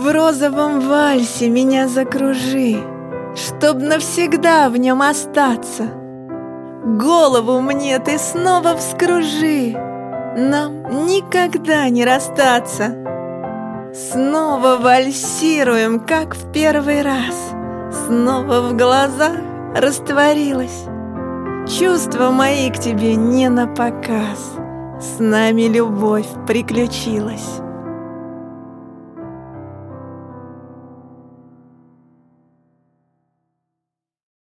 В 0.00 0.10
розовом 0.14 0.80
вальсе 0.80 1.50
меня 1.50 1.86
закружи, 1.86 2.82
Чтоб 3.36 3.76
навсегда 3.82 4.70
в 4.70 4.78
нем 4.78 5.02
остаться. 5.02 5.88
Голову 6.98 7.60
мне 7.60 7.98
ты 7.98 8.18
снова 8.18 8.78
вскружи, 8.78 9.76
Нам 10.38 11.04
никогда 11.04 11.86
не 11.90 12.06
расстаться. 12.06 12.94
Снова 13.92 14.78
вальсируем, 14.80 16.00
как 16.00 16.34
в 16.34 16.50
первый 16.50 17.02
раз, 17.02 17.36
Снова 18.06 18.62
в 18.62 18.76
глазах 18.78 19.36
растворилась. 19.76 20.86
Чувства 21.78 22.30
мои 22.30 22.70
к 22.70 22.78
тебе 22.78 23.16
не 23.16 23.50
на 23.50 23.66
показ, 23.66 24.54
С 24.98 25.18
нами 25.18 25.64
любовь 25.64 26.28
приключилась. 26.46 27.60